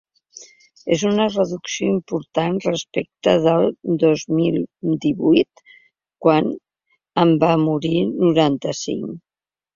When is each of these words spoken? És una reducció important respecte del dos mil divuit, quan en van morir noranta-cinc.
És 0.93 1.01
una 1.09 1.25
reducció 1.33 1.89
important 1.95 2.57
respecte 2.67 3.35
del 3.43 3.67
dos 4.05 4.25
mil 4.39 4.57
divuit, 5.05 5.63
quan 6.27 6.51
en 7.27 7.37
van 7.47 7.65
morir 7.69 7.95
noranta-cinc. 8.09 9.17